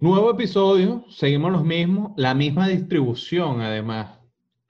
[0.00, 4.18] Nuevo episodio, seguimos los mismos, la misma distribución además.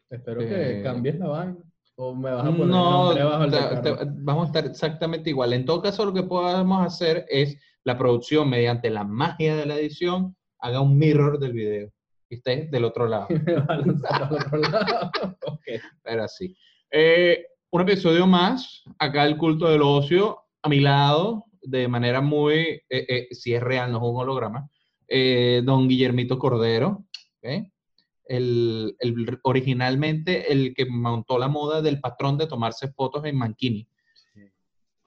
[0.08, 0.46] Espero Eh,
[0.78, 1.56] que cambies la vaina.
[1.96, 3.10] O me vas a poner el No,
[3.50, 3.82] carro.
[3.82, 5.52] te- vamos a estar exactamente igual.
[5.52, 9.74] En todo caso, lo que podamos hacer es la producción mediante la magia de la
[9.76, 11.90] edición, haga un mirror del video
[12.30, 13.26] y esté del otro lado.
[13.46, 15.10] Me va a lanzar al otro lado.
[15.46, 15.64] Ok.
[16.04, 16.56] Pero así.
[16.90, 22.60] Eh, un episodio más, acá el culto del ocio, a mi lado, de manera muy,
[22.60, 24.70] eh, eh, si es real, no es un holograma,
[25.08, 27.04] eh, don Guillermito Cordero,
[27.42, 33.88] el, el- originalmente el que montó la moda del patrón de tomarse fotos en Mankini.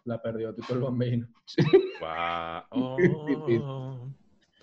[0.05, 1.27] La perdió Tito el Bambino.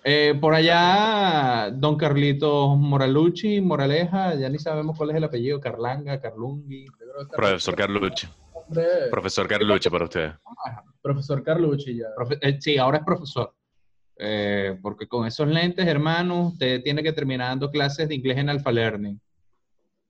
[0.03, 6.19] Eh, por allá, don Carlitos Moralucci, Moraleja, ya ni sabemos cuál es el apellido, Carlanga,
[6.21, 6.85] Carlungui.
[7.35, 8.27] Profesor Carlucci.
[9.11, 10.31] Profesor Carlucci para usted.
[11.01, 12.05] Profesor Carlucci ya.
[12.17, 13.53] Profe- eh, sí, ahora es profesor.
[14.21, 18.49] Eh, porque con esos lentes, hermano, usted tiene que terminar dando clases de inglés en
[18.49, 19.19] Alpha Learning.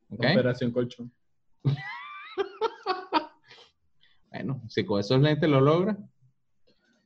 [0.10, 0.26] ¿Ok?
[0.34, 1.12] Operación Colchón.
[4.32, 5.98] Bueno, si con esos lentes lo logra.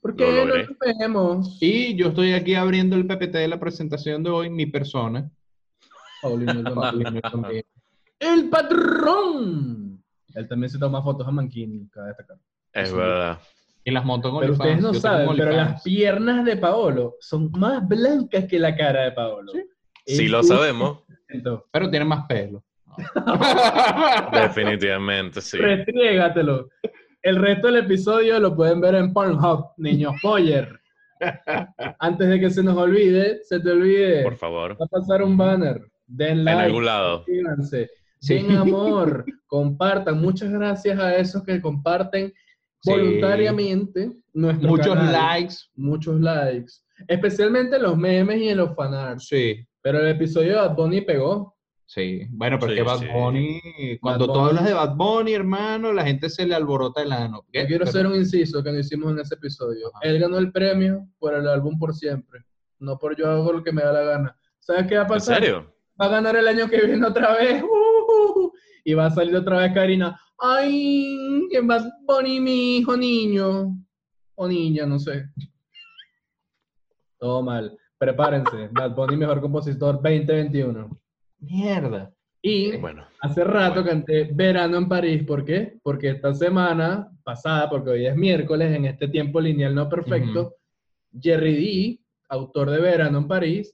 [0.02, 0.54] ¿Por Lo no
[1.00, 1.58] vemos?
[1.62, 5.31] Y yo estoy aquí abriendo el PPT de la presentación de hoy, mi persona.
[6.22, 6.64] Paulino
[7.22, 7.64] también.
[8.20, 10.04] ¡El patrón!
[10.34, 12.38] Él también se toma fotos a Mankini, cabe destacar.
[12.74, 13.40] Es verdad.
[13.86, 17.86] Y las montó con Pero ustedes no saben, pero las piernas de Paolo son más
[17.88, 19.52] blancas que la cara de Paolo.
[20.06, 20.28] Sí.
[20.28, 21.00] Lo sabemos.
[21.72, 22.64] Pero tiene más pelo.
[24.31, 25.58] Definitivamente, sí.
[25.58, 26.70] Restriégatelo.
[27.22, 30.80] El resto del episodio lo pueden ver en Pornhub, niños Poyer.
[32.00, 34.72] Antes de que se nos olvide, se te olvide, Por favor.
[34.73, 35.81] va a pasar un banner.
[36.06, 37.18] Den En like, algún lado.
[37.20, 38.36] suscríbanse, Sí.
[38.36, 40.22] den amor, compartan.
[40.22, 42.34] Muchas gracias a esos que comparten
[42.84, 42.92] Sí.
[42.92, 45.12] voluntariamente nuestro Muchos canal.
[45.14, 45.56] likes.
[45.76, 46.73] Muchos likes.
[47.08, 49.28] Especialmente en los memes y en los fanarts.
[49.28, 51.56] Sí, Pero el episodio de Bad Bunny pegó.
[51.85, 52.22] sí.
[52.31, 53.06] Bueno, porque Sí, Bad sí.
[53.13, 53.62] Bunny,
[54.02, 54.50] cuando Bad tú Bunny.
[54.50, 57.46] hablas de Bad Bunny, hermano, la gente se le alborota el ano.
[57.52, 57.62] ¿Qué?
[57.62, 59.88] Yo quiero Pero- hacer un inciso que no hicimos en ese episodio.
[59.94, 60.00] Ajá.
[60.09, 62.41] Él ganó el premio por el álbum por siempre.
[62.79, 64.38] No por yo hago lo que me da la gana.
[64.59, 65.35] ¿Sabes qué va a ¿En pasar?
[65.40, 65.74] serio?
[66.02, 67.63] Va a ganar el año que viene otra vez.
[67.63, 68.52] ¡Uh!
[68.85, 70.19] y va a salir otra vez Karina.
[70.46, 73.78] Ay, que Bad Bunny, mi hijo niño.
[74.36, 75.30] O niña, no sé.
[77.18, 77.78] Todo mal.
[77.98, 78.68] Prepárense.
[78.70, 81.00] Bad Bunny, mejor compositor 2021.
[81.40, 82.14] Mierda.
[82.42, 83.06] Y Bueno.
[83.22, 85.80] Hace rato canté Verano en París, ¿por qué?
[85.82, 90.56] Porque esta semana pasada, porque hoy es miércoles, en este tiempo lineal no perfecto,
[91.18, 93.74] Jerry D, autor de Verano en París,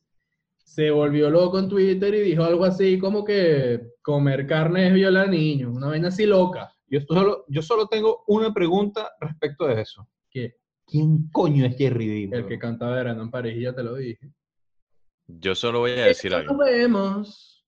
[0.69, 5.27] se volvió loco en Twitter y dijo algo así como que comer carne es violar
[5.27, 6.71] niños, una vaina así loca.
[6.87, 10.07] Yo solo, yo solo tengo una pregunta respecto de eso.
[10.29, 10.57] ¿Qué?
[10.85, 12.37] ¿Quién coño es Jerry D?
[12.37, 14.31] El que canta Verano en París, ya te lo dije.
[15.27, 16.57] Yo solo voy a decir Nos algo.
[16.57, 17.65] vemos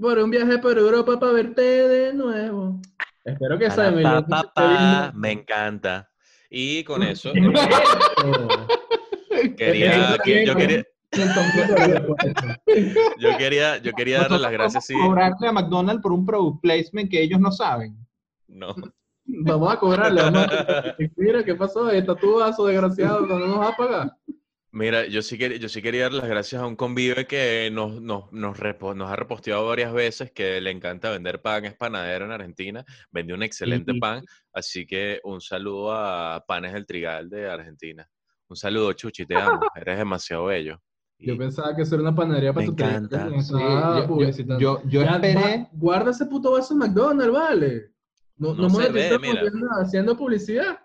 [0.00, 2.78] por un viaje por Europa para verte de nuevo.
[3.24, 6.10] Espero que Simon Pa, pa, pa, me encanta.
[6.50, 8.66] Y con eso ¿Qué es esto?
[9.56, 10.84] quería, que- yo quería,
[13.18, 14.88] yo quería, yo quería darle las gracias.
[14.88, 17.96] Vamos a cobrarle a McDonald's por un product placement que ellos no saben.
[18.48, 18.74] No.
[19.26, 20.22] Vamos a cobrarle.
[20.22, 20.94] Vamos a...
[21.16, 21.90] Mira, ¿qué pasó?
[21.90, 24.16] Está tu vaso desgraciado, no nos va a pagar.
[24.74, 28.02] Mira, yo sí, quería, yo sí quería dar las gracias a un convive que nos,
[28.02, 32.84] nos, nos, ha reposteado varias veces, que le encanta vender pan, es panadero en Argentina,
[33.12, 34.00] vendió un excelente Sí.
[34.00, 38.04] pan, así que un saludo a Panes del Trigal de Argentina.
[38.48, 40.82] Un saludo, Chuchi, te amo, eres demasiado bello.
[41.18, 43.24] Y- Yo pensaba que eso era una panadería para Me encanta.
[43.24, 44.60] que me Sí, estaba yo- yo, publicitando.
[44.60, 45.34] yo, yo Ya, esperé.
[45.34, 47.90] gua- Guarda ese puto vaso de McDonald's, vale.
[48.36, 49.42] No, No me ve, mira.
[49.80, 50.78] haciendo, publicidad.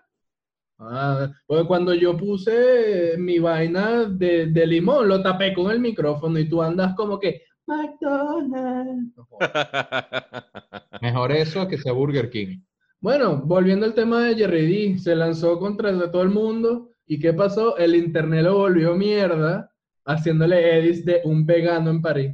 [0.78, 6.38] Ah, porque cuando yo puse mi vaina de, de limón, lo tapé con el micrófono
[6.38, 9.12] y tú andas como que McDonald's.
[11.02, 12.60] Mejor eso que sea Burger King.
[13.00, 16.92] Bueno, volviendo al tema de Jerry D, se lanzó contra todo el mundo.
[17.06, 17.76] ¿Y qué pasó?
[17.76, 19.69] El internet lo volvió mierda
[20.04, 22.32] haciéndole edits de un vegano en París.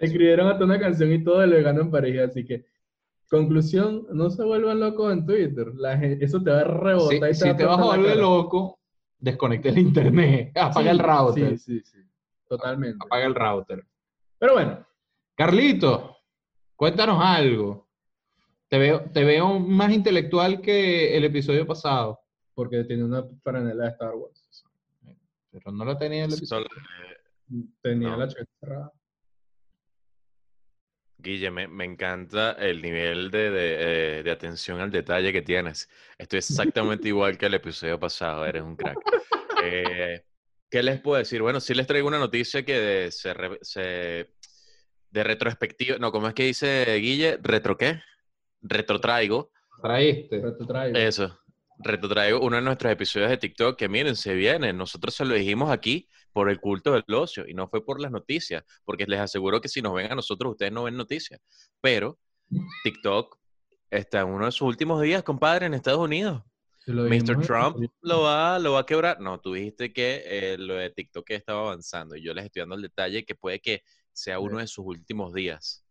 [0.00, 2.64] Escribieron hasta una canción y todo del vegano en París, así que
[3.30, 5.72] conclusión, no se vuelvan locos en Twitter.
[5.76, 8.80] La eso te va a rebotar y si te va vas a volver loco,
[9.18, 10.52] desconecta el internet.
[10.56, 11.58] Apaga Sí, el router.
[11.58, 11.98] Sí, sí, sí.
[12.48, 12.98] Totalmente.
[13.04, 13.86] Apaga el router.
[14.38, 14.86] Pero bueno,
[15.36, 16.16] Carlito,
[16.74, 17.88] cuéntanos algo.
[18.68, 22.20] Te veo, te veo más intelectual que el episodio pasado.
[22.54, 24.64] Porque tiene una franela de Star Wars.
[25.52, 26.66] Pero no la tenía el episodio.
[27.82, 28.16] Tenía No.
[28.18, 28.92] la chaqueta cerrada.
[31.18, 35.88] Guille, me, me encanta el nivel de, de, eh, de atención al detalle que tienes.
[36.16, 38.98] Estoy exactamente igual que el episodio pasado, eres un crack.
[39.62, 40.24] Eh,
[40.70, 41.42] ¿Qué les puedo decir?
[41.42, 44.32] Bueno, sí les traigo una noticia que de, se, re- se-
[45.10, 47.38] de retrospectiva, no, ¿cómo es que dice Guille?
[47.42, 48.00] ¿Retro qué?
[48.62, 49.50] Retrotraigo.
[49.82, 50.38] Traíste.
[50.38, 50.96] Pero te traigo.
[50.96, 51.38] Eso.
[51.82, 54.72] Retrotraigo uno de nuestros episodios de TikTok que miren, se viene.
[54.72, 58.10] Nosotros se lo dijimos aquí por el culto del ocio y no fue por las
[58.10, 61.40] noticias, porque les aseguro que si nos ven a nosotros, ustedes no ven noticias.
[61.80, 62.18] Pero
[62.84, 63.38] TikTok
[63.90, 66.42] está en uno de sus últimos días, compadre, en Estados Unidos.
[66.86, 67.42] Mr.
[67.42, 69.20] Trump lo va, lo va a quebrar.
[69.20, 72.74] No, tú dijiste que eh, lo de TikTok estaba avanzando y yo les estoy dando
[72.74, 73.82] el detalle que puede que
[74.12, 75.84] sea uno de sus últimos días.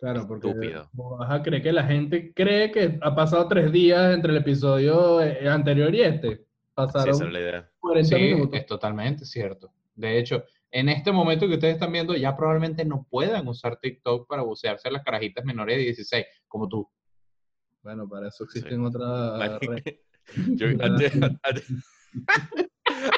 [0.00, 0.88] Claro, porque Estúpido.
[0.92, 4.38] vos vas a creer que la gente cree que ha pasado tres días entre el
[4.38, 6.36] episodio eh, anterior y este.
[6.36, 6.42] Sí,
[6.74, 7.70] Pasaron esa es la idea.
[7.80, 8.58] 40 Sí, minutos.
[8.60, 9.70] es totalmente cierto.
[9.94, 14.26] De hecho, en este momento que ustedes están viendo, ya probablemente no puedan usar TikTok
[14.26, 16.88] para bucearse a las carajitas menores de 16, como tú.
[17.82, 18.58] Bueno, para eso Sí.
[18.60, 20.00] existen otras Marico, redes.
[20.56, 21.12] yo- antes,
[21.42, 21.66] antes-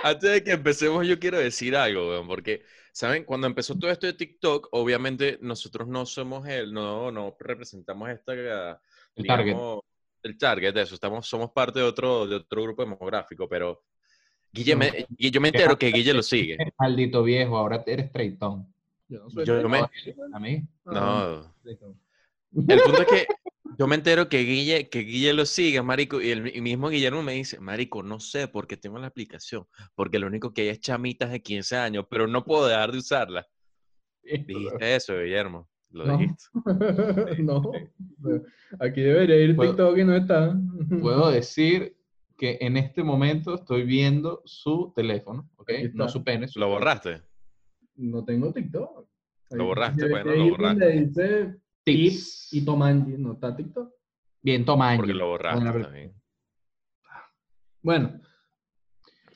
[0.03, 2.63] antes de que empecemos, yo quiero decir algo, weón, porque,
[2.93, 3.25] ¿saben?
[3.25, 8.33] Cuando empezó todo esto de TikTok, obviamente nosotros no somos el, no, no representamos esta,
[9.17, 9.45] El target.
[9.47, 9.81] digamos,
[10.23, 13.83] el target de eso, estamos, somos parte de otro, de otro grupo demográfico, pero
[14.53, 16.59] Guille, me- y yo me entero que Guille lo sigue.
[16.79, 18.73] Maldito viejo, ahora eres traitón.
[19.09, 19.79] Yo no soy Yo me-
[20.33, 20.63] A mí.
[20.85, 21.95] No, traidor.
[22.69, 23.27] El punto es que
[23.79, 27.23] yo me entero que Guille, que Guille lo sigue, marico, y el mi- mismo Guillermo
[27.23, 30.69] me dice, marico, no sé por qué tengo la aplicación, porque lo único que hay
[30.69, 33.47] es chamitas de 15 años, pero no puedo dejar de usarla.
[34.23, 36.17] Dijiste eso, Guillermo, lo No.
[36.19, 36.45] dijiste.
[37.43, 37.73] no.
[38.81, 40.57] Aquí debería ir Puedo- TikTok y no está.
[41.01, 41.97] Puedo decir
[42.39, 45.71] que en este momento estoy viendo su teléfono, ¿ok?
[45.95, 46.49] No su pene.
[46.49, 47.23] su ¿Lo borraste?
[47.97, 49.07] No tengo TikTok.
[49.51, 50.89] Lo borraste, bueno, lo borraste.
[50.93, 51.55] dice
[51.85, 52.49] Tips.
[52.51, 53.13] Tip y Tomanji.
[53.19, 53.93] No está TikTok.
[54.43, 56.13] Bien, toma Porque lo borraste Buena pre- también.
[57.83, 58.21] Bueno,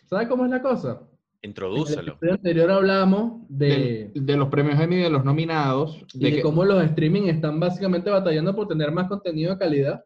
[0.09, 1.01] ¿sabes cómo es la cosa?
[1.43, 2.19] En el Introdúcelo.
[2.31, 5.97] anterior hablamos de, de los premios Emmy de los nominados.
[6.15, 9.59] y De de que- cómo los streaming están básicamente batallando por tener más contenido de
[9.59, 10.05] calidad.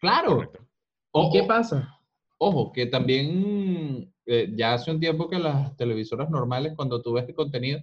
[0.00, 0.36] Claro.
[0.36, 0.58] Correcto.
[0.62, 0.66] ¿Y
[1.12, 1.96] O- qué pasa?
[2.38, 7.28] Ojo, que también eh, ya hace un tiempo que las televisoras normales, cuando tú ves
[7.28, 7.80] el contenido,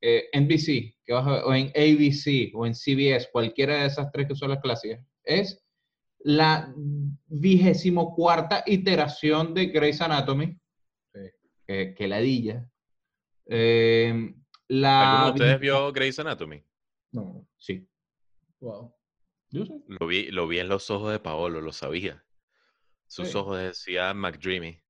[0.00, 4.10] eh, NBC, que vas a ver, o en ABC, o en CBS, cualquiera de esas
[4.12, 5.62] tres que son las clásicas, es
[6.20, 6.72] la
[7.26, 10.58] vigésimo cuarta iteración de Grey's Anatomy,
[11.14, 11.20] Sí.
[11.66, 12.68] que, que ladilla.
[13.46, 14.34] Eh,
[14.68, 16.62] la ¿Alguno de ustedes vio Grey's Anatomy?
[17.12, 17.88] No, Sí.
[18.60, 18.92] wow.
[19.50, 19.72] Yo sé.
[19.86, 22.24] Lo vi, lo vi en los ojos de Paolo, lo sabía.
[23.06, 23.36] Sus Sí.
[23.38, 24.82] ojos decían McDreamy.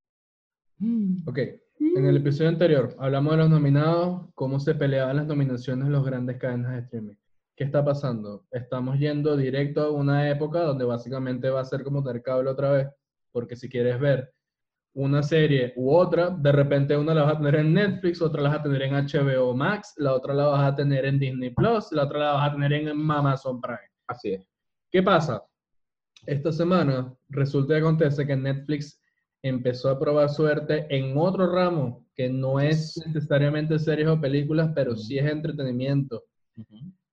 [1.26, 1.38] Ok,
[1.78, 6.05] en el episodio anterior hablamos de los nominados, cómo se peleaban las nominaciones en las
[6.05, 7.14] grandes cadenas de streaming.
[7.56, 8.44] ¿Qué está pasando?
[8.50, 12.70] Estamos yendo directo a una época donde básicamente va a ser como tener cable otra
[12.70, 12.88] vez,
[13.32, 14.31] porque si quieres ver
[14.94, 18.50] una serie u otra, de repente una la vas a tener en Netflix, otra la
[18.50, 21.93] vas a tener en HBO Max, la otra la vas a tener en Disney Plus,
[21.93, 23.90] la otra la vas a tener en Amazon Prime.
[24.06, 24.46] Así es.
[24.90, 25.43] ¿Qué pasa?
[26.26, 29.00] Esta semana resulta y acontece que Netflix
[29.48, 34.96] empezó a probar suerte en otro ramo que no es necesariamente series o películas, pero
[34.96, 36.25] sí es entretenimiento.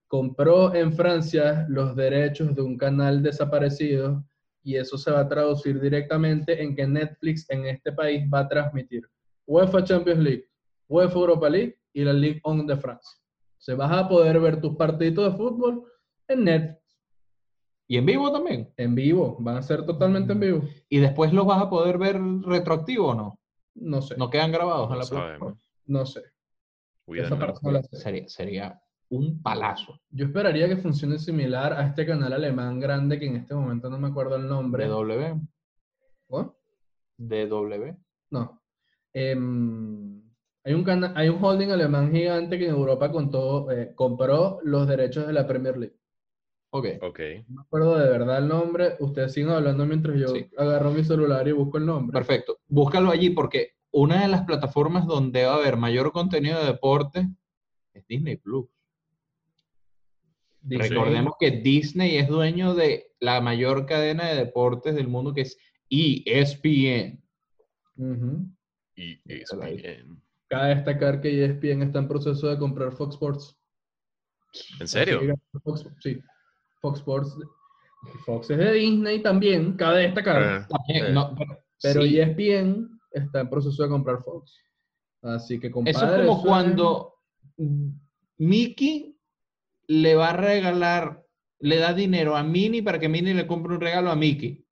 [0.08, 4.24] Compró en Francia los derechos de un canal desaparecido
[4.64, 8.48] y eso se va a traducir directamente en que Netflix en este país va a
[8.48, 9.04] transmitir
[9.46, 10.48] UEFA Champions League,
[10.88, 13.20] UEFA Europa League y la Ligue 1 de Francia.
[13.58, 15.84] Se vas a poder ver tus partidos de fútbol
[16.28, 16.83] en Netflix.
[17.88, 18.72] Y en vivo también.
[18.78, 20.62] En vivo, van a ser totalmente en vivo.
[20.90, 23.40] Y después los vas a poder ver retroactivo o no.
[23.76, 25.58] No sé, No quedan grabados en No la plataforma.
[25.86, 26.22] no sé.
[27.08, 27.48] We Esa don't know.
[27.48, 27.98] parte no la sé.
[27.98, 30.00] Sería, sería un palazo.
[30.10, 34.00] Yo esperaría que funcione similar a este canal alemán grande que en este momento no
[34.00, 34.88] me acuerdo el nombre.
[34.88, 35.42] DW.
[36.30, 36.48] ¿What?
[37.18, 37.96] DW.
[38.32, 38.62] No.
[39.14, 40.22] Em,
[40.64, 45.28] hay, un hay un holding alemán gigante que en Europa contó, eh, compró los derechos
[45.28, 45.96] de la Premier League.
[46.76, 46.88] Ok.
[47.02, 47.20] Ok.
[47.50, 48.96] No me acuerdo de verdad el nombre.
[49.00, 50.50] Ustedes siguen hablando mientras yo Sí.
[50.58, 52.14] agarro mi celular y busco el nombre.
[52.18, 52.62] Perfecto.
[52.68, 57.28] Búscalo allí porque una de las plataformas donde va a haber mayor contenido de deporte
[57.94, 58.66] es Disney Plus.
[60.62, 60.90] Disney.
[60.90, 65.58] Recordemos que Disney es dueño de la mayor cadena de deportes del mundo que es
[65.92, 67.22] ESPN.
[67.98, 70.20] La ESPN.
[70.48, 73.60] Cabe destacar que ESPN está en proceso de comprar Fox Sports.
[74.80, 75.22] ¿En serio?
[75.64, 76.20] Fox, sí.
[76.84, 77.38] Fox Sports.
[78.26, 80.42] Fox es de Disney también, cabe destacar.
[80.42, 82.20] Eh, También, eh, no, pero Pero sí.
[82.20, 84.60] ESPN está en proceso de comprar Fox.
[85.22, 85.98] Así que, compadre.
[85.98, 87.14] Eso es como eso cuando
[88.38, 89.18] Mickey
[89.88, 91.24] le va a regalar,
[91.60, 94.66] le da dinero a Minnie para que Minnie le compre un regalo a Mickey.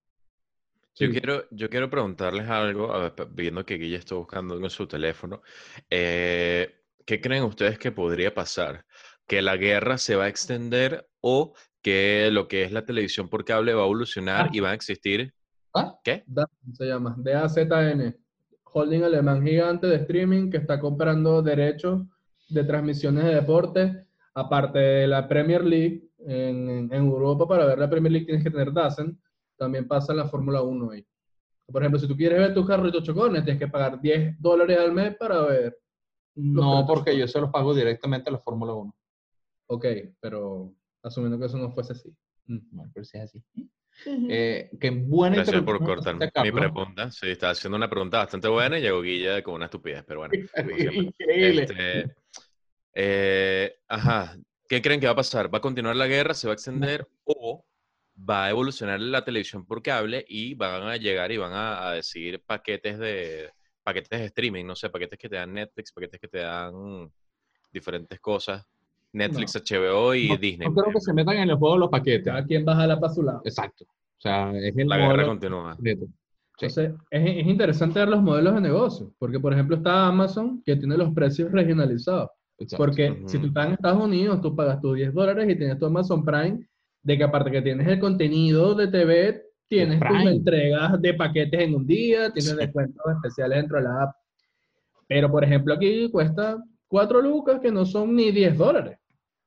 [0.96, 1.12] Yo Sí.
[1.14, 4.86] quiero, yo quiero preguntarles algo, a ver, pa- viendo que Guilla está buscando en su
[4.88, 5.42] teléfono.
[5.90, 6.76] eh,
[7.06, 8.86] ¿qué creen ustedes que podría pasar?
[9.26, 13.44] ¿Que la guerra se va a extender o que lo que es la televisión por
[13.44, 15.34] cable va a evolucionar y van a existir?
[15.74, 15.98] ¿Ah?
[16.04, 16.24] ¿Qué?
[16.28, 18.16] DAZN se llama, DAZN,
[18.64, 22.04] holding alemán gigante de streaming que está comprando derechos
[22.50, 23.96] de transmisiones de deportes,
[24.34, 28.72] aparte de la Premier League en, Europa, para ver la Premier League tienes que tener
[28.72, 29.20] DAZN,
[29.58, 31.06] también pasa en la Fórmula 1 ahí.
[31.72, 34.92] Por ejemplo, si tú quieres ver tus carritos chocones, tienes que pagar 10 dólares al
[34.92, 35.78] mes para ver.
[36.36, 38.94] No, porque por- yo se los pago directamente a la Fórmula 1.
[39.68, 39.86] Ok,
[40.20, 40.74] pero
[41.04, 42.10] asumiendo que eso no fuese así.
[42.48, 42.60] Mm.
[42.72, 43.44] Bueno, pero si es así.
[44.06, 47.12] Eh, qué buena Gracias por hiciste, mi pregunta.
[47.12, 50.34] Sí, estaba haciendo una pregunta bastante buena y llegó Guilla con una estupidez, pero bueno.
[50.94, 51.64] Increíble.
[51.64, 52.16] Este,
[52.94, 55.54] eh, ajá, ¿qué creen que va a pasar?
[55.54, 56.34] ¿Va a continuar la guerra?
[56.34, 57.08] ¿Se va a extender?
[57.26, 57.66] ¿O
[58.18, 61.94] va a evolucionar la televisión por cable y van a llegar y van a, a
[61.94, 63.52] decir paquetes de
[63.84, 64.66] paquetes de streaming?
[64.66, 67.12] No sé, paquetes que te dan Netflix, paquetes que te dan
[67.72, 68.66] diferentes cosas.
[69.14, 70.68] Netflix, HBO y No- Disney.
[70.68, 72.26] No creo que se metan en el juego los paquetes.
[72.26, 73.42] Cada quien baja la para su lado.
[73.44, 73.86] Exacto.
[73.86, 75.74] O sea, es el La guerra continúa.
[75.74, 76.06] completo.
[76.06, 76.12] Sí.
[76.68, 80.76] Entonces, es, es interesante ver los modelos de negocio, porque por ejemplo está Amazon que
[80.76, 82.30] tiene los precios regionalizados.
[82.60, 82.86] Exacto.
[82.86, 83.28] Porque Ujú.
[83.30, 86.24] si tú estás en Estados Unidos, tú pagas tus 10 dólares y tienes tu Amazon
[86.24, 86.60] Prime,
[87.04, 91.74] de que aparte que tienes el contenido de TV, tienes tus entregas de paquetes en
[91.74, 92.58] un día, tienes Sí.
[92.58, 94.16] descuentos especiales dentro de la app.
[95.08, 99.00] Pero por ejemplo aquí cuesta 4 lucas que no son ni 10 dólares.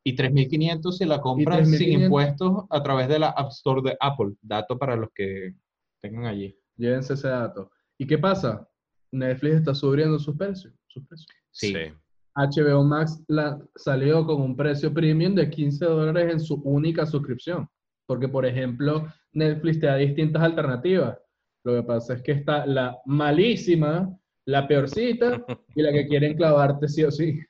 [0.04, 2.04] Y 3.500 si la compran sin 3.500.
[2.04, 4.34] impuestos a través de la App Store de Apple.
[4.42, 5.54] Dato para los que
[6.02, 6.56] tengan allí.
[6.76, 7.70] Llévense ese dato.
[7.98, 8.68] ¿Y qué pasa?
[9.12, 10.74] Netflix está subiendo sus precios.
[10.88, 11.28] Sus precios.
[11.50, 11.72] Sí.
[11.72, 11.92] Sí.
[12.36, 17.68] HBO Max la, salió con un precio premium de 15 dólares en su única suscripción.
[18.06, 21.16] Porque, por ejemplo, Netflix te da distintas alternativas.
[21.64, 24.14] Lo que pasa es que está la malísima,
[24.46, 25.44] la peorcita
[25.74, 27.40] y la que quieren clavarte sí o sí.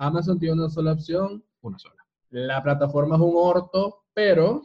[0.00, 1.44] Amazon tiene una sola opción.
[1.60, 1.96] Una sola.
[2.30, 4.62] La plataforma es un orto, pero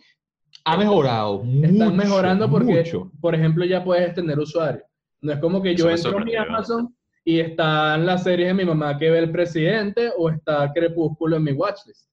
[0.64, 1.42] Ha mejorado.
[1.44, 3.12] están mucho, mejorando porque, mucho.
[3.20, 4.84] por ejemplo, ya puedes tener usuario.
[5.22, 6.36] No es como que yo Eso entro a mi.
[6.36, 11.36] Amazon y están las series de mi mamá que ve el presidente o está Crepúsculo
[11.38, 12.10] en mi watchlist,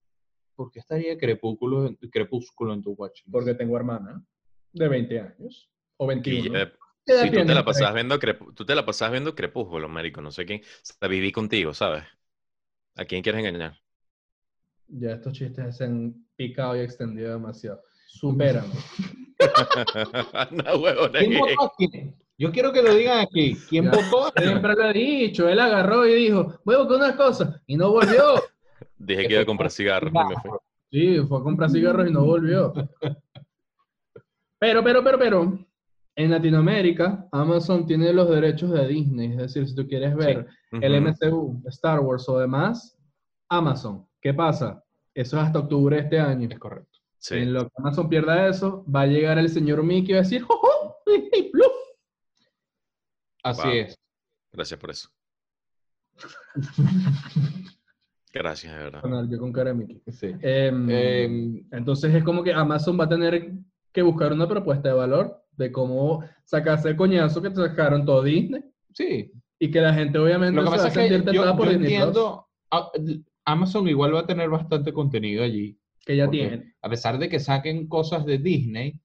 [0.57, 3.21] ¿Por qué estaría Crepúsculo, en- Crepúsculo en tu watch?
[3.31, 4.25] porque tengo hermana
[4.73, 6.43] de 20 años o 21.
[6.43, 6.73] Guille,
[7.05, 8.07] ¿Qué edad Sí, tú te la pasabas Fred?
[8.07, 10.62] viendo, tú te la viendo Crepúsculo, marico, no sé quién.
[10.83, 12.05] Sea, viví contigo, ¿sabes?
[12.96, 13.78] ¿A quién quieres engañar?
[14.88, 17.80] Ya estos chistes se han picado y extendido demasiado.
[18.06, 18.66] Superan.
[20.50, 22.14] no, huevón, ¿Quién votó a quién?
[22.38, 23.56] Yo quiero que lo digan aquí.
[23.68, 23.90] ¿Quién Ya.
[23.90, 24.32] votó?
[24.37, 25.49] Siempre lo he dicho.
[25.49, 27.61] Él agarró y dijo, voy a buscar unas cosas.
[27.66, 28.34] Y no volvió.
[28.99, 30.50] Dije que iba a comprar cigarros y me fui.
[30.90, 32.72] Sí, fue a comprar cigarros y no volvió.
[34.58, 35.58] Pero, pero, pero, pero,
[36.14, 39.33] en Latinoamérica, Amazon tiene los derechos de Disney.
[39.33, 41.00] Es decir, si tú quieres ver el.
[41.00, 42.99] MCU, Star Wars o demás,
[43.49, 44.07] Amazon.
[44.21, 44.83] ¿Qué pasa?
[45.14, 46.49] Eso es hasta octubre de este año.
[46.50, 46.99] Es correcto.
[47.19, 47.37] Sí.
[47.37, 50.23] En lo que Amazon pierda eso, va a llegar el señor Mickey y va a
[50.23, 50.45] decir.
[51.07, 51.66] Disney Plus!
[53.45, 53.73] Así Wow.
[53.76, 53.99] es.
[54.52, 55.09] Gracias por eso.
[58.33, 59.00] Gracias, de verdad.
[59.02, 60.02] Bueno, yo con cara de Mickey.
[60.12, 60.35] Sí.
[60.40, 63.52] Em, Em, Entonces es como que Amazon va a tener
[63.92, 68.23] que buscar una propuesta de valor de cómo sacarse el coñazo que te sacaron todo
[68.23, 69.30] Disney sí.
[69.59, 71.56] y que la gente obviamente Lo que se pasa va es a que sentir yo,
[71.56, 72.49] por yo Disney entiendo,
[73.44, 75.78] Amazon igual va a tener bastante contenido allí.
[76.04, 76.75] que ya porque tiene.
[76.82, 79.00] A pesar de que saquen cosas de Disney,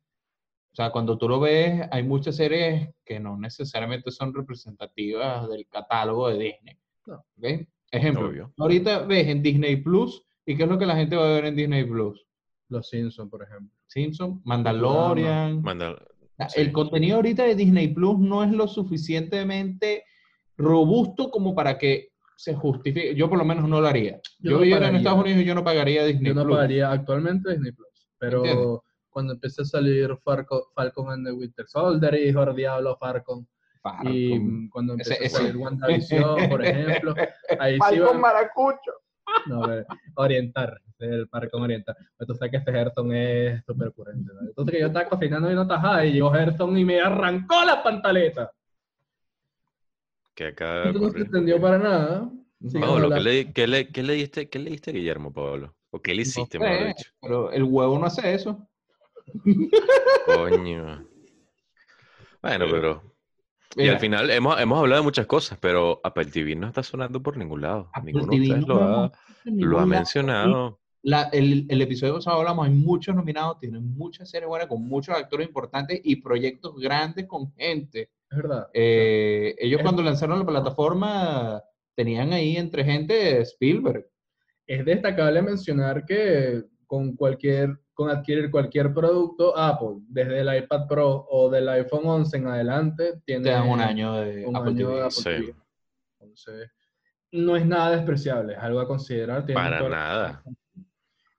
[0.72, 5.68] o sea, cuando tú lo ves, hay muchas series que no necesariamente son representativas del
[5.68, 6.78] catálogo de Disney.
[7.08, 7.16] No.
[7.38, 7.68] ¿ok?
[7.92, 8.54] Ejemplo, Obvio.
[8.58, 11.46] ahorita ves en Disney Plus, ¿y qué es lo que la gente va a ver
[11.46, 12.24] en Disney Plus?
[12.70, 13.72] Los Simpsons, por ejemplo.
[13.88, 15.62] Simpson, Mandalorian.
[15.62, 16.06] Manda- sea,
[16.50, 16.62] Sí.
[16.62, 20.04] El contenido ahorita de Disney Plus no es lo suficientemente
[20.58, 23.16] robusto como para que se justifique.
[23.16, 24.20] Yo por lo menos no lo haría.
[24.40, 24.96] Yo Yo, no viviera en.
[24.98, 26.56] Estados Unidos y yo no pagaría Disney Yo no Plus.
[26.58, 27.88] pagaría actualmente Disney Plus,
[28.20, 28.80] pero ¿Entiendes?
[29.10, 33.48] cuando empiece a salir Farco- Falcon and the Winter Soldier y Hijo del Diablo Falcon,
[33.82, 34.12] Falcon.
[34.14, 36.64] y cuando Ese- ese- a salir WandaVision, por
[37.04, 37.16] ejemplo,
[37.60, 38.92] ahí sí Falcon Maracucho.
[39.48, 41.96] no, a ver, orientar, el Falcon orientar.
[42.18, 44.48] Pero tú sabes que este Herton es súper currente, ¿no?
[44.48, 47.84] Entonces que yo estaba cocinando y no tajada y llegó Herton y me arrancó la
[47.84, 48.52] pantaleta.
[50.36, 52.30] que acaba de Esto no se entendió para nada.
[52.80, 53.10] Pablo.
[53.10, 55.76] ¿qué le, qué, le, qué le diste, ¿qué le diste a Guillermo, Pablo?
[55.92, 57.12] ¿O qué le hiciste, No sé, mejor dicho?
[57.22, 58.68] Pero el huevo no hace eso.
[60.26, 61.08] Coño.
[62.42, 63.18] Bueno, pero...
[63.76, 66.82] Y Mira, al final hemos, hemos hablado de muchas cosas, pero Apple TV no está
[66.82, 67.90] sonando por ningún lado.
[67.94, 69.12] Apple Ninguno de ustedes no lo ha,
[69.46, 70.80] lo ha mencionado.
[71.04, 75.16] La- el, el episodio pasado hablamos, hay muchos nominados, tienen muchas series buenas, con muchos
[75.16, 78.10] actores importantes y proyectos grandes con gente.
[78.30, 78.68] Es verdad.
[78.74, 81.64] Eh, ellos Es- cuando lanzaron la plataforma
[81.96, 84.06] tenían ahí entre gente Spielberg.
[84.66, 91.26] Es destacable mencionar que con cualquier, con adquirir cualquier producto Apple, desde el iPad Pro
[91.30, 94.88] o del iPhone 11 en adelante, tiene Te dan un año de un Apple año
[94.88, 94.94] TV.
[94.96, 95.24] de Apple Sí.
[95.24, 95.56] TV.
[96.20, 96.70] Entonces,
[97.32, 99.46] no es nada despreciable, es algo a considerar.
[99.46, 100.44] tienen Para la-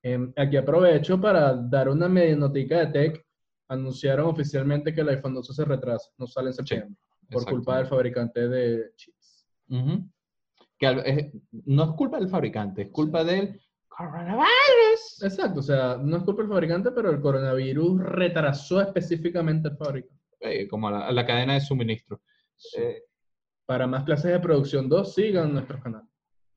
[0.02, 3.26] Em, aquí aprovecho para dar una media notica de tech.
[3.68, 6.96] Anunciaron oficialmente que el iPhone 12 se retrasa, no sale en septiembre,
[7.30, 9.46] por culpa del fabricante de chips.
[10.78, 11.32] Que al- es-
[11.66, 15.22] no es culpa del fabricante, es culpa del coronavirus.
[15.22, 20.16] Exacto, o sea, no es culpa del fabricante, pero el coronavirus retrasó específicamente el fabricante.
[20.40, 22.20] Eh, como la, la cadena de suministro.
[22.76, 23.02] Eh,
[23.66, 26.02] Para más clases de producción 2, sigan nuestro canal.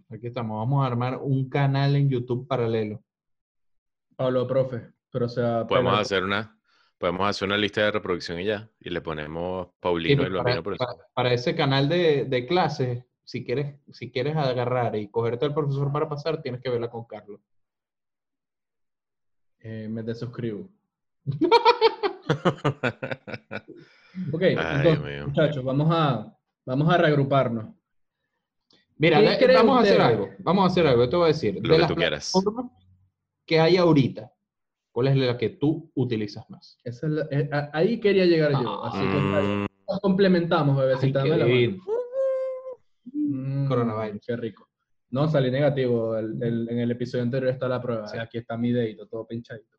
[0.10, 3.03] aquí estamos, vamos a armar un canal en YouTube paralelo.
[4.22, 6.58] Pablo, profe, pero o sea, Podemos hacer una,
[6.98, 8.70] podemos hacer una lista de reproducción y ya.
[8.80, 12.25] Y le ponemos Sí, Paulino y pero lo para, por para- para ese canal de,
[12.25, 16.70] de clases, si quieres, si quieres agarrar y cogerte al profesor para pasar, tienes que
[16.70, 17.40] verla con Carlos.
[19.60, 20.70] eh, me desuscribo.
[24.34, 27.74] Ok, Ay, entonces, muchachos, vamos a, vamos a reagruparnos.
[28.98, 30.30] Mira, ¿Qué le- cree vamos a hacer algo.
[30.40, 31.04] Vamos a hacer algo.
[31.06, 31.56] Yo te voy a decir.
[31.56, 32.34] Lo de que las tú quieras.
[33.45, 34.31] Que hay ahorita,
[34.91, 36.77] ¿cuál es la que tú utilizas más?
[36.83, 38.83] Esa es la- eh, a- ahí quería llegar yo.
[38.86, 41.24] Así que nos complementamos, Ay, bebecita.
[41.24, 41.83] qué dame la mano.
[43.13, 44.21] Mm, Coronavirus.
[44.25, 44.67] Qué rico.
[45.10, 46.17] No, salí negativo.
[46.17, 48.07] El- el- en el episodio anterior está la prueba.
[48.07, 48.17] Sí.
[48.17, 49.75] Aquí está mi dedito, todo pinchadito.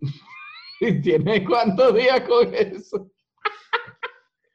[1.02, 3.10] ¿Tienes cuántos días con eso?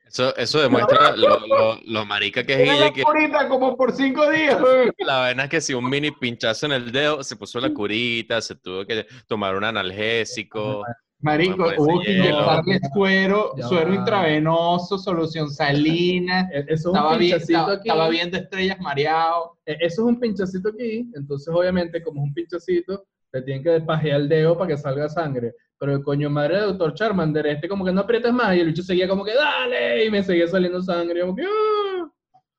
[0.08, 3.92] Eso, eso demuestra lo, lo, lo marica que es Tiene Guille, la que como por
[3.92, 4.58] cinco días.
[5.00, 8.42] la vaina es que si un mini pinchazo en el dedo, se puso la curita,
[8.42, 10.84] se tuvo que tomar un analgésico.
[11.20, 13.96] Marico, Bueno, hubo que inyectarle suero, Ya suero va.
[13.96, 16.48] intravenoso, solución salina.
[16.54, 17.90] E- Eso es Estaba un bien, pinchacito aquí.
[17.90, 19.58] estaba viendo estrellas mareado.
[19.66, 21.10] E- Eso es un pinchacito aquí.
[21.16, 23.04] Entonces, obviamente, como es un pinchacito,
[23.34, 25.54] le tienen que despajear el dedo para que salga sangre.
[25.80, 28.56] Pero el coño madre del doctor Charmander, este como que no aprietas más.
[28.56, 30.06] Y el bicho seguía como que, dale.
[30.06, 31.20] Y me seguía saliendo sangre.
[31.20, 32.12] y Como que, ¡ah!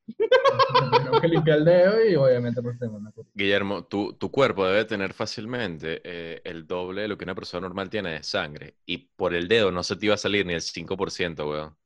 [1.04, 3.28] Tengo que limpiar el dedo y obviamente pues tengo una cosa.
[3.35, 7.66] Guillermo, tu, tu cuerpo debe tener fácilmente eh, el doble de lo que una persona
[7.66, 8.76] normal tiene de sangre.
[8.87, 11.76] Y por el dedo no se te iba a salir ni el 5%, weón.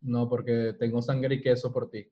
[0.00, 2.08] No, porque tengo sangre y queso por ti.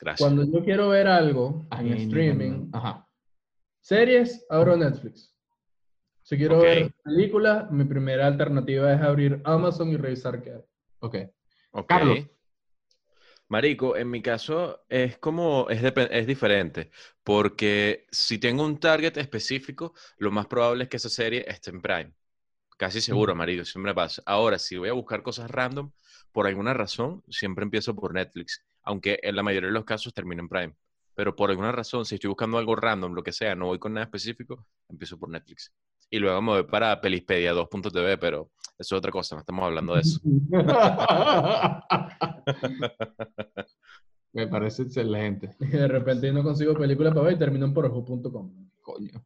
[0.00, 0.20] Gracias.
[0.20, 3.08] Cuando yo quiero ver algo en Ay, streaming, Ajá.
[3.80, 5.34] series, abro Netflix.
[6.28, 6.64] Si quiero Ok.
[6.64, 10.60] ver películas, mi primera alternativa es abrir Amazon y revisar qué hay.
[10.98, 11.16] Ok.
[11.86, 12.18] Carlos.
[13.48, 16.90] Marico, en mi caso es como, es, es diferente,
[17.24, 21.80] porque si tengo un target específico, lo más probable es que esa serie esté en
[21.80, 22.12] Prime.
[22.76, 24.22] Casi seguro, marico, siempre pasa.
[24.26, 25.90] Ahora, si voy a buscar cosas random,
[26.30, 30.42] por alguna razón, siempre empiezo por Netflix, aunque en la mayoría de los casos termino
[30.42, 30.76] en Prime.
[31.14, 33.94] Pero por alguna razón, si estoy buscando algo random, lo que sea, no voy con
[33.94, 35.72] nada específico, empiezo por Netflix.
[36.10, 39.94] Y luego me voy para Pelispedia 2.tv, pero eso es otra cosa, no estamos hablando
[39.94, 40.20] de eso.
[44.32, 45.56] Me parece excelente.
[45.60, 48.70] Y de repente no consigo película para ver y termino en porjo.com.
[48.82, 49.24] Coño.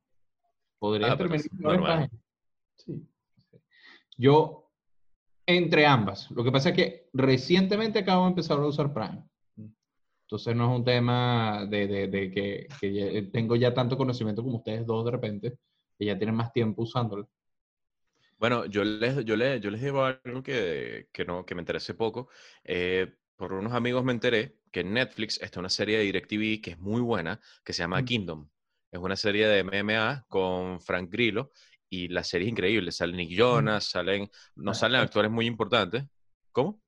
[0.79, 2.11] Podría Ah, terminar normal.
[2.77, 3.07] Sí.
[4.17, 4.71] Yo,
[5.47, 6.31] entre ambas.
[6.31, 9.25] Lo que pasa es que recientemente acabo de empezar a usar Prime.
[10.27, 14.59] Entonces no es un tema de, de- de que, que tengo ya tanto conocimiento como
[14.59, 15.59] ustedes dos de repente,
[16.03, 17.31] que ya tienen más tiempo usándolo.
[18.37, 21.95] Bueno, yo les, yo les, yo les digo algo que, que, no, que me hace
[21.95, 22.29] poco.
[22.65, 26.71] Eh, por unos amigos me enteré que en Netflix está una serie de DirecTV que
[26.73, 28.05] es muy buena, que se llama Mm.
[28.05, 28.49] Kingdom.
[28.91, 31.53] Es una serie de MMA con Frank Grillo
[31.89, 32.91] y la serie es increíble.
[32.91, 36.05] Sale Nick Jonas, salen, no salen actores muy importantes.
[36.51, 36.83] ¿Cómo?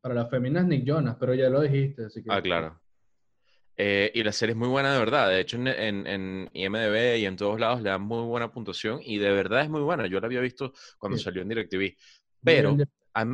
[0.00, 2.32] Para las feminas Nick Jonas, pero ya lo dijiste, así que...
[2.32, 2.81] Ah, claro.
[3.76, 5.28] Eh, y la serie es muy buena de verdad.
[5.28, 9.00] De hecho, en, en, en IMDb y en todos lados le dan muy buena puntuación
[9.02, 10.06] y de verdad es muy buena.
[10.06, 11.24] Yo la había visto cuando Sí.
[11.24, 11.96] salió en DirecTV.
[12.44, 12.76] Pero
[13.14, 13.26] a,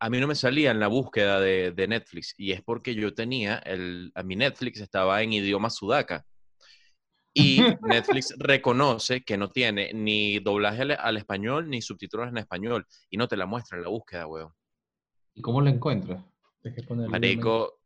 [0.00, 3.12] a mí no me salía en la búsqueda de, de Netflix y es porque yo
[3.12, 6.24] tenía, el, a mi Netflix estaba en idioma sudaca.
[7.34, 12.86] Y Netflix reconoce que no tiene ni doblaje al, al español ni subtítulos en español
[13.10, 14.52] y no te la muestra en la búsqueda, weón.
[15.34, 16.24] ¿Y cómo lo encuentras?
[17.08, 17.80] Marico,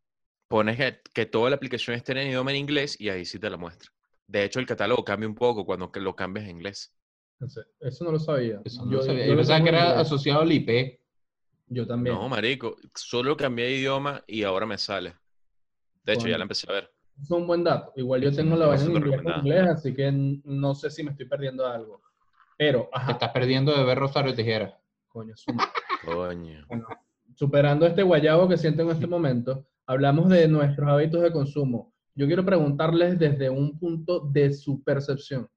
[0.51, 3.49] pones que, que toda la aplicación esté en idioma en inglés y ahí sí te
[3.49, 3.89] la muestra.
[4.27, 6.93] De hecho, el catálogo cambia un poco cuando que lo cambias a inglés.
[7.79, 8.61] Eso no lo sabía.
[8.65, 9.27] Eso no lo sabía.
[9.27, 11.01] Yo, pensaba que era asociado al IP.
[11.69, 12.17] Yo también.
[12.17, 15.15] No, marico, solo cambié de idioma y ahora me sale.
[16.03, 16.91] De hecho, ya la empecé a ver.
[17.23, 17.93] es un buen dato.
[17.95, 21.65] Igual yo tengo la vaina en inglés, así que no sé si me estoy perdiendo
[21.65, 22.03] de algo.
[22.59, 24.77] Pero, Te estás perdiendo de ver Rosario Tijera.
[25.09, 25.35] coño.
[26.05, 26.67] Coño.
[27.37, 31.92] superando este guayabo que siento en este momento, hablamos de nuestros hábitos de consumo.
[32.14, 35.48] Yo quiero preguntarles desde un punto de su percepción,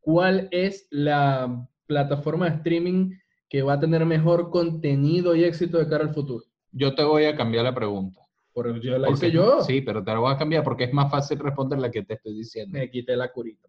[0.00, 3.10] ¿cuál es la plataforma de streaming
[3.46, 6.44] que va a tener mejor contenido y éxito de cara al futuro?
[6.72, 8.22] Yo te voy a cambiar la pregunta.
[8.54, 9.60] Porque yo la Porque- hice yo.
[9.60, 12.14] Sí, pero te la voy a cambiar porque es más fácil responder la que te
[12.14, 12.72] estoy diciendo.
[12.78, 13.68] Me quité la curita.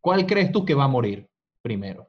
[0.00, 1.28] ¿Cuál crees tú que va a morir
[1.60, 2.06] primero?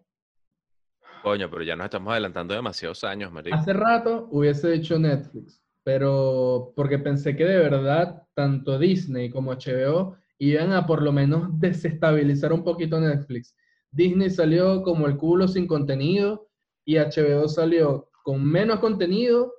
[1.24, 3.56] Coño, pero ya nos estamos adelantando demasiados años, marico.
[3.56, 10.16] Hace rato hubiese dicho Netflix, pero porque pensé que de verdad tanto Disney como HBO
[10.38, 13.56] iban a por lo menos desestabilizar un poquito Netflix.
[13.92, 16.48] Disney salió como el culo sin contenido
[16.86, 19.54] y HBO salió con menos contenido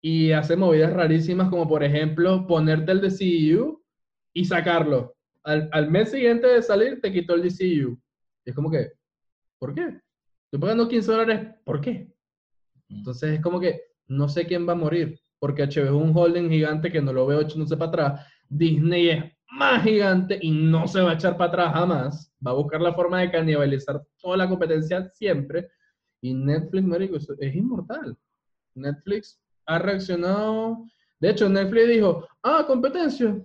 [0.00, 3.82] y hace movidas rarísimas como por ejemplo ponerte el DCU
[4.32, 5.14] y sacarlo.
[5.42, 7.98] Al, al mes siguiente de salir te quitó el DCU.
[8.44, 8.92] Y es como que,
[9.58, 10.00] ¿por qué?
[10.44, 12.12] Estoy pagando 15 dólares, ¿por qué?
[12.88, 16.48] Entonces es como que no sé quién va a morir, porque HBO es un holding
[16.48, 18.26] gigante que no lo veo echándose para atrás.
[18.48, 22.34] Disney es más gigante y no se va a echar para atrás jamás.
[22.44, 25.68] Va a buscar la forma de canibalizar toda la competencia siempre.
[26.22, 28.16] Y Netflix, marico, es, inmortal.
[28.74, 30.86] Netflix ha reaccionado.
[31.20, 33.38] De hecho, Netflix dijo, ah, competencia,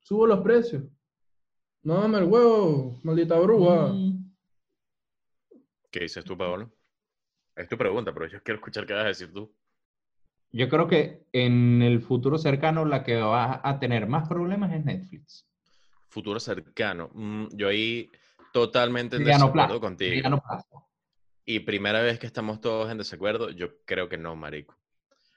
[0.00, 0.82] subo los precios.
[1.84, 3.94] No, dame el huevo, maldita bruja.
[5.92, 6.72] ¿Qué dices tú, Paolo?
[7.54, 9.54] Es tu pregunta, pero yo quiero escuchar qué vas a decir tú.
[10.56, 14.82] Yo creo que en el futuro cercano la que va a tener más problemas es
[14.82, 15.46] Netflix.
[16.08, 17.10] Futuro cercano.
[17.12, 18.10] Mm, yo ahí
[18.54, 19.80] totalmente en Mediano desacuerdo plazo.
[19.80, 20.10] contigo.
[20.12, 20.86] mediano plazo.
[21.44, 24.74] Y primera vez que estamos todos en desacuerdo, yo creo que no, marico.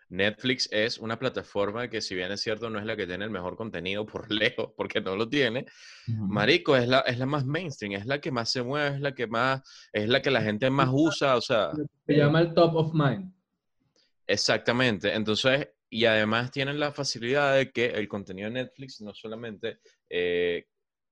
[0.08, 3.30] Netflix es una plataforma que si bien es cierto no es la que tiene el
[3.30, 5.66] mejor contenido por lejos, porque no lo tiene,
[6.08, 9.14] marico, es la, es la más mainstream, es la que más se mueve, es la
[9.14, 11.72] que más, es la que la gente más usa, o sea,
[12.08, 13.34] Se llama el top of mind.
[14.30, 15.14] Exactamente.
[15.14, 20.66] Entonces, y además tienen la facilidad de que el contenido de Netflix no solamente eh,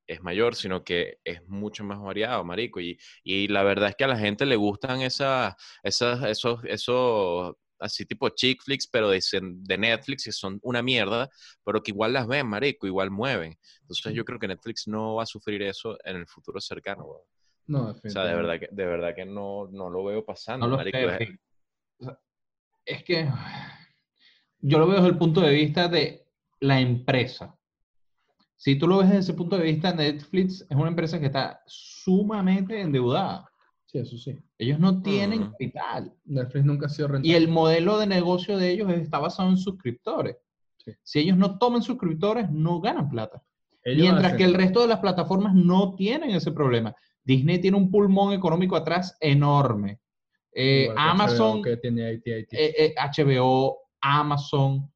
[0.08, 2.80] es mayor, sino que es mucho más variado, marico.
[2.82, 7.56] Y, y la verdad es que a la gente le gustan esas, esas, esos, esos,
[7.80, 11.30] así tipo chick flicks, pero de, de Netflix, que son una mierda,
[11.66, 13.58] pero que igual las ven, marico, igual mueven.
[13.82, 17.06] Entonces yo creo que Netflix no va a sufrir eso en el futuro cercano.
[17.68, 20.78] No, O sea, de verdad que, de verdad que no, no lo veo pasando, No
[20.78, 21.10] marico.
[21.10, 21.40] sé, Es- Rick.
[22.00, 22.20] O sea,
[22.88, 23.30] es que
[24.60, 26.26] yo lo veo desde el punto de vista de
[26.60, 27.56] la empresa.
[28.56, 31.62] Si tú lo ves desde ese punto de vista, Netflix es una empresa que está
[31.68, 33.48] sumamente endeudada.
[33.86, 34.36] Sí, eso sí.
[34.58, 35.52] Ellos no tienen Ujú.
[35.52, 36.14] capital.
[36.26, 37.32] Netflix nunca ha sido rentable.
[37.32, 40.38] Y el modelo de negocio de ellos está basado en suscriptores.
[40.84, 40.92] Sí.
[41.04, 43.44] Si ellos no toman suscriptores, no ganan plata.
[43.84, 46.94] Ellos Mientras hacen- que el resto de las plataformas no tienen ese problema.
[47.24, 50.00] Disney tiene un pulmón económico atrás enorme.
[50.60, 52.48] Eh, Amazon, HBO, que tiene AT&T.
[52.52, 54.92] eh, eh, HBO, Amazon.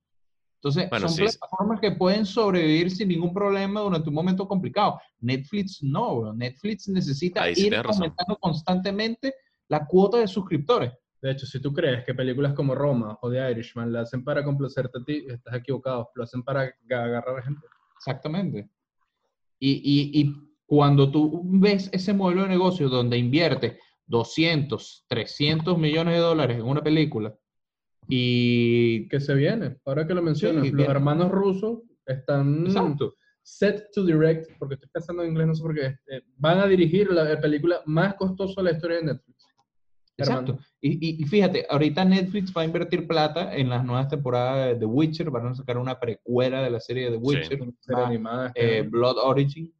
[0.56, 1.38] Entonces, Bueno, son sí, sí.
[1.38, 5.00] plataformas que pueden sobrevivir sin ningún problema durante un momento complicado.
[5.20, 6.34] Netflix no, bro.
[6.34, 9.34] Netflix necesita sí ir aumentando constantemente
[9.68, 10.92] la cuota de suscriptores.
[11.22, 14.44] De hecho, si tú crees que películas como Roma o The Irishman la hacen para
[14.44, 16.10] complacerte a ti, estás equivocado.
[16.16, 17.68] Lo hacen para ga- agarrar gente.
[17.98, 18.68] Exactamente.
[19.60, 23.78] Y, y, y cuando tú ves ese modelo de negocio donde invierte
[24.12, 27.34] 200, 300 millones de dólares en una película
[28.08, 29.08] y...
[29.08, 29.78] Que se viene.
[29.86, 30.92] Ahora que lo mencionas, los viene.
[30.92, 33.16] hermanos rusos están Exacto.
[33.42, 36.68] set to direct, porque estoy pensando en inglés, no sé por qué, eh, van a
[36.68, 39.46] dirigir la, la película más costosa de la historia de Netflix.
[40.18, 40.60] Exacto.
[40.82, 44.86] Y, y- fíjate, ahorita Netflix va a invertir plata en las nuevas temporadas de The
[44.86, 48.08] Witcher, van a sacar una precuela de la serie de The Witcher, Una serie ah,
[48.08, 48.52] animada.
[48.56, 48.82] eh.
[48.88, 49.74] Blood Origin,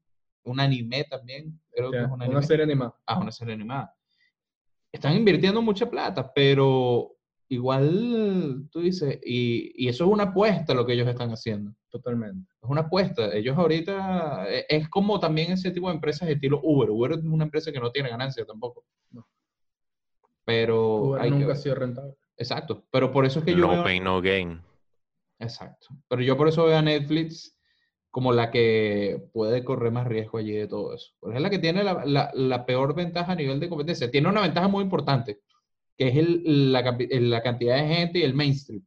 [0.46, 2.44] un anime también, creo O que sea, es un una anime.
[2.44, 2.96] serie animada.
[3.06, 3.94] Ah, una serie animada.
[4.92, 7.16] Están invirtiendo mucha plata, pero
[7.48, 11.74] igual tú dices, y, y eso es una apuesta lo que ellos están haciendo.
[11.90, 12.50] Totalmente.
[12.62, 13.34] Es una apuesta.
[13.36, 16.90] Ellos ahorita, e- es como también ese tipo de empresas de estilo Uber.
[16.90, 18.86] Uber es una empresa que no tiene ganancia tampoco.
[19.12, 19.28] No.
[20.46, 22.14] Pero Uber hay que nunca ha sido rentable.
[22.38, 22.86] Exacto.
[22.92, 24.62] Pero por eso es que yo no veo- pain, no gain.
[25.40, 25.88] Exacto.
[26.08, 27.58] Pero yo por eso veo a Netflix
[28.12, 31.14] como la que puede correr más riesgo allí de todo eso.
[31.20, 34.12] Porque es la que tiene la, la- la peor ventaja a nivel de competencia.
[34.12, 35.42] Tiene una ventaja muy importante,
[35.98, 36.84] que es el- la,
[37.42, 38.86] cantidad de gente y el mainstream.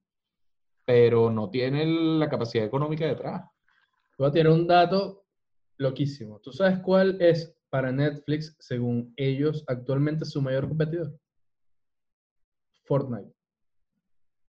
[0.84, 3.42] Pero no tiene la capacidad económica detrás.
[4.18, 5.24] Voy a tirar un dato
[5.78, 6.38] loquísimo.
[6.40, 11.18] ¿Tú sabes cuál es para Netflix, según ellos, actualmente su mayor competidor?
[12.84, 13.32] Fortnite.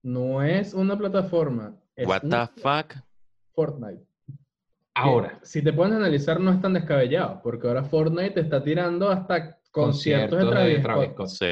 [0.03, 1.81] No es una plataforma.
[1.95, 2.95] Es What the fuck?
[3.55, 4.05] Fortnite.
[4.97, 5.39] Ahora.
[5.43, 9.11] Si te pones a analizar, no es tan descabellado, porque ahora Fortnite te está tirando
[9.11, 11.29] hasta conciertos, de Travis, Scott.
[11.29, 11.47] Sí,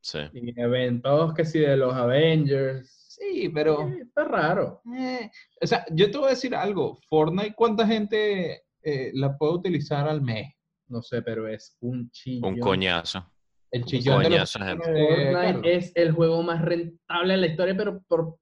[0.00, 0.18] sí.
[0.32, 2.90] Y eventos que sí de los Avengers.
[3.10, 3.88] Sí, pero...
[3.88, 4.82] Está raro.
[4.98, 6.98] eh, o sea, yo te voy a decir algo.
[7.08, 10.52] Fortnite, ¿cuánta gente eh, la puede utilizar al mes?
[10.88, 12.54] No sé, pero es un chillón.
[12.54, 13.24] Un coñazo.
[13.70, 14.52] El chillón de los...
[14.52, 14.84] coñazo, gente.
[14.84, 15.62] Fortnite Carlos.
[15.64, 18.36] es el juego más rentable de la historia, pero por...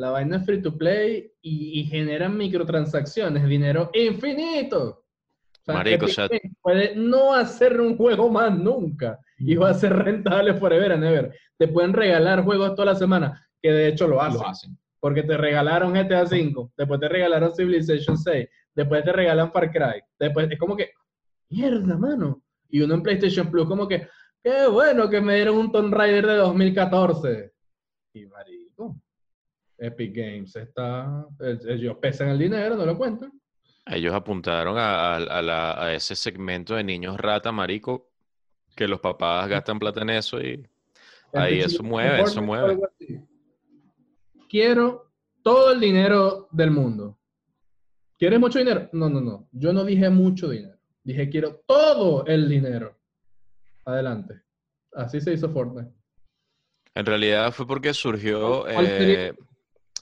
[0.00, 5.04] La vaina es free to play y, y generan microtransacciones, dinero infinito.
[5.66, 9.92] O Marico, sea- Games puede no hacer un juego más nunca y va a ser
[9.94, 11.38] rentable forever and ever.
[11.58, 14.40] Te pueden regalar juegos toda la semana, que de hecho lo hacen.
[14.40, 14.78] Lo hacen.
[14.98, 20.02] Porque te regalaron GTA V, después te regalaron Civilization 6, después te regalan Far Cry,
[20.18, 20.90] después es como que,
[21.50, 22.42] mierda, mano.
[22.70, 24.08] Y uno en PlayStation Plus como que,
[24.42, 27.52] qué bueno que me dieron un Tomb Raider de 2014.
[28.14, 28.59] Y marico,
[29.80, 31.26] Epic Games está,
[31.66, 33.32] ellos pesan el dinero, no lo cuentan.
[33.86, 38.10] Ellos apuntaron a, a- a la- a ese segmento de niños rata, marico,
[38.76, 40.66] que los papás gastan plata en eso y
[41.32, 42.78] Ahí, eso mueve, eso mueve.
[44.48, 45.12] Quiero
[45.42, 47.18] todo el dinero del mundo.
[48.18, 48.88] ¿Quieres mucho dinero?
[48.92, 49.48] No, no, no.
[49.52, 50.76] Yo no dije mucho dinero.
[51.04, 52.98] Dije quiero todo el dinero.
[53.84, 54.42] Adelante.
[54.92, 55.90] Así se hizo Fortnite.
[56.94, 59.32] en realidad fue porque surgió, eh,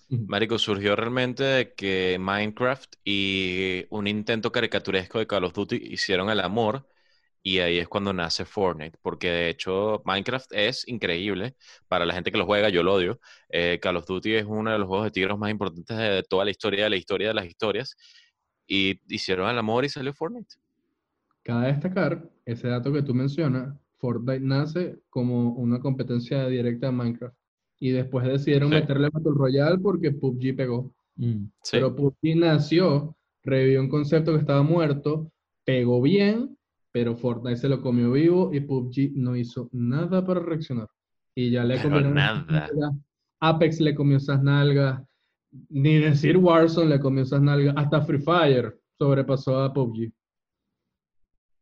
[0.09, 6.31] marico, surgió realmente de que Minecraft y un intento caricaturesco de Call of Duty hicieron
[6.31, 6.87] el amor
[7.42, 11.57] y ahí es cuando nace Fortnite, porque de hecho Minecraft es increíble
[11.88, 13.21] para la gente que lo juega, yo lo odio.
[13.49, 16.44] Eh, Call of Duty es uno de los juegos de tiros más importantes de toda
[16.44, 17.97] la historia de la historia de las historias
[18.66, 20.57] y hicieron el amor y salió Fortnite.
[21.42, 23.75] Cabe destacar ese dato que tú mencionas.
[23.99, 27.38] Fortnite nace como una competencia directa de Minecraft.
[27.81, 28.75] Y después decidieron Sí.
[28.77, 30.93] meterle Battle Royale porque PUBG pegó.
[31.17, 31.45] Mm.
[31.62, 31.71] Sí.
[31.73, 35.31] Pero PUBG nació, revivió un concepto que estaba muerto,
[35.64, 36.57] pegó bien,
[36.93, 40.88] pero Fortnite se lo comió vivo y PUBG no hizo nada para reaccionar.
[41.35, 42.67] Y ya le comieron nada.
[43.41, 45.01] Apex le comió esas nalgas.
[45.69, 47.75] Ni decir Warzone le comió esas nalgas.
[47.77, 50.12] Hasta Free Fire sobrepasó a PUBG.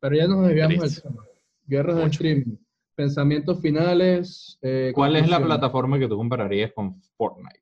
[0.00, 1.24] Pero ya nos desviamos del tema.
[1.66, 2.56] Guerras de streaming.
[2.96, 4.58] Pensamientos finales.
[4.62, 7.60] eh, ¿Cuál es la plataforma que tú compararías con Fortnite?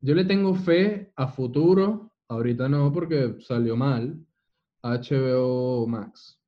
[0.00, 4.24] Yo le tengo fe a futuro, ahorita no porque salió mal,
[4.82, 6.38] HBO Max.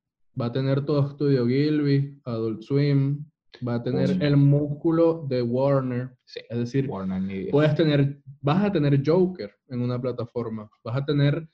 [0.40, 3.24] Va a tener todo Studio Gilby, Adult Swim,
[3.66, 4.18] va a tener Uy.
[4.20, 6.10] el músculo de Warner.
[6.24, 6.40] Sí.
[6.48, 11.48] Es decir, Warner puedes tener, vas a tener Joker en una plataforma, vas a tener,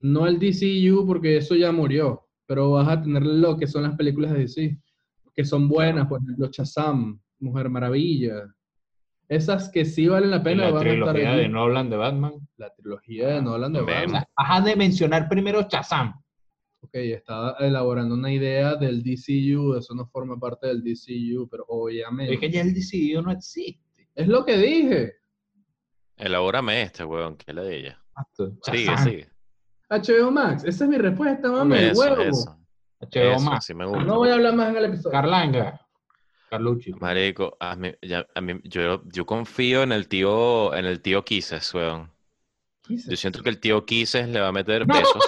[0.00, 3.96] no el DCU porque eso ya murió, pero vas a tener lo que son las
[3.96, 4.78] películas de DC,
[5.34, 8.44] que son buenas, por ejemplo, Shazam, Mujer Maravilla.
[9.28, 11.40] Esas que sí valen la Y pena la van a estar trilogía allí.
[11.42, 12.32] de Nolan de Batman.
[12.56, 14.00] La trilogía de Nolan de También.
[14.12, 14.24] Batman.
[14.36, 16.14] Vas de mencionar primero Shazam.
[16.80, 22.34] Ok, estaba elaborando una idea del DCU, eso no forma parte del DCU, pero obviamente.
[22.34, 24.08] Es que ya el DCU no existe.
[24.14, 25.12] Es lo que dije.
[26.16, 28.04] Elabórame este, weón, que es la de ella.
[28.62, 29.28] Sigue, sigue.
[29.88, 32.22] HBO Max, esa es mi respuesta, mami, el Eso, huevo.
[32.22, 32.58] eso.
[33.02, 33.64] HBO Eso, Max.
[33.66, 34.04] sí me gusta.
[34.04, 35.10] No voy a hablar más en el episodio.
[35.10, 35.80] Carlanga.
[36.50, 36.92] Carlucci.
[37.00, 41.24] Marico, a mí, ya- a mí- yo, yo confío en el tío, en el tío
[41.24, 42.10] Quises, weón.
[42.88, 45.22] Yo siento que el tío Quises le va a meter pesos,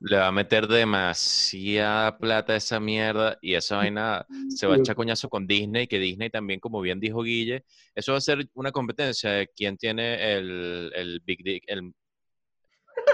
[0.00, 4.78] le va a meter demasiada plata a esa mierda y esa vaina se va a
[4.78, 7.64] echar coñazo con Disney, que Disney también, como bien dijo Guille,
[7.94, 11.92] eso va a ser una competencia de quién tiene el, el Big Dick, el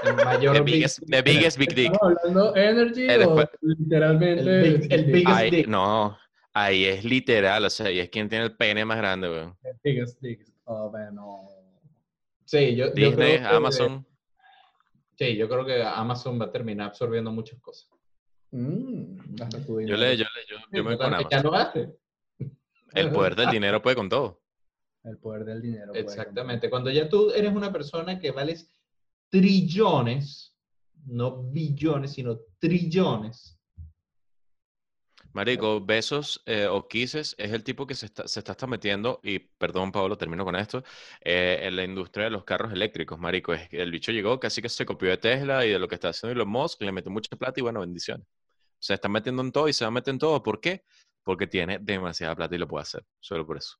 [0.04, 1.92] El mayor the big- biggest, the biggest Big Dick.
[1.92, 4.42] ¿Estamos hablando energy Eh, después- o literalmente?
[4.42, 5.66] El big- el biggest Ahí, dick.
[5.68, 6.18] no,
[6.52, 9.56] ahí es literal, o sea, ahí es quien tiene el pene más grande, weón.
[9.62, 10.46] El biggest dick.
[10.64, 11.48] Oh, bueno.
[12.44, 14.06] Sí, yo, yo Disney, creo que- Amazon.
[15.18, 17.88] Sí, yo creo que Amazon va a terminar absorbiendo muchas cosas.
[18.50, 21.42] Mm, Yo le, yo le, yo, yo me voy con Amazon.
[21.44, 21.88] lo hace.
[22.94, 24.42] El poder del dinero puede con todo.
[25.04, 25.94] El poder del dinero.
[25.94, 26.68] Exactamente.
[26.68, 28.70] Cuando ya tú eres una persona que vales
[29.32, 30.54] trillones,
[31.06, 33.58] no billones, sino trillones.
[35.32, 39.18] Marico, Besos eh, o Kisses es el tipo que se está, se está, está metiendo,
[39.22, 40.84] y perdón, Pablo, termino con esto,
[41.22, 43.54] eh, en la industria de los carros eléctricos, Marico.
[43.54, 45.94] Es que el bicho llegó, casi que se copió de Tesla y de lo que
[45.94, 48.26] está haciendo Elon Musk, le metió mucha plata y bueno, bendiciones.
[48.78, 50.42] Se está metiendo en todo y se va a meter en todo.
[50.42, 50.84] ¿Por qué?
[51.22, 53.06] Porque tiene demasiada plata y lo puede hacer.
[53.18, 53.78] Solo por eso.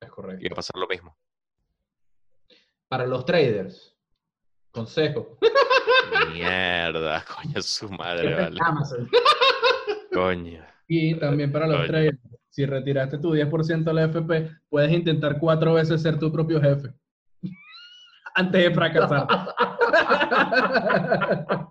[0.00, 0.48] Es Y correcto.
[0.48, 1.16] va a pasar lo mismo.
[2.88, 3.93] Para los traders,
[4.74, 5.38] consejo.
[6.32, 8.58] Mierda, coño, su madre, vale.
[8.60, 9.08] Amazon.
[10.12, 10.62] Coño.
[10.88, 11.88] Y también para los Coño.
[11.88, 12.18] traders,
[12.50, 16.92] si retiraste tu 10% de la FP, puedes intentar cuatro veces ser tu propio jefe.
[18.34, 19.26] antes de fracasar.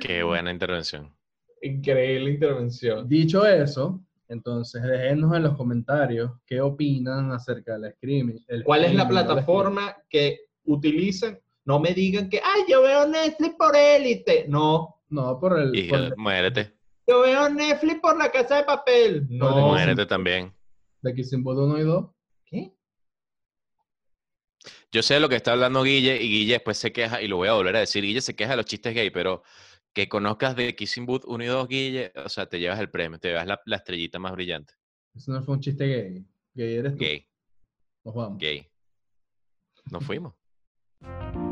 [0.00, 1.14] Qué buena intervención.
[1.62, 3.08] Increíble intervención.
[3.08, 8.38] Dicho eso, entonces déjenos en los comentarios qué opinan acerca del streaming.
[8.48, 11.38] el ¿Cuál es la plataforma que utilizan?
[11.64, 14.46] No me digan que, ay, yo veo Netflix por élite.
[14.48, 15.00] No.
[15.08, 15.76] No, por el...
[15.76, 16.74] Y por- muérete.
[17.06, 19.26] yo veo Netflix por la casa de papel.
[19.28, 19.68] No.
[19.68, 20.54] Muérete también.
[21.02, 22.06] de Kissing Booth 1 y 2.
[22.46, 22.72] ¿Qué?
[24.90, 27.48] Yo sé lo que está hablando Guille y Guille después se queja, y lo voy
[27.48, 29.42] a volver a decir, Guille se queja de los chistes gay, pero
[29.94, 33.18] que conozcas de Kissing Booth 1 y 2, Guille, o sea, te llevas el premio,
[33.18, 34.74] te llevas la, la estrellita más brillante.
[35.14, 36.26] Eso no fue un chiste gay.
[36.54, 36.98] Gay eres tú.
[36.98, 37.26] Gay,
[38.04, 38.38] Nos vamos.
[38.38, 38.66] gay.
[39.90, 40.34] Nos fuimos.